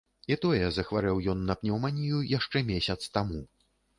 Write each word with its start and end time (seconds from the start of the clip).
І 0.35 0.35
тое 0.45 0.69
захварэў 0.77 1.19
ён 1.33 1.43
на 1.49 1.57
пнеўманію 1.59 2.21
яшчэ 2.37 2.65
месяц 2.73 2.99
таму. 3.19 3.45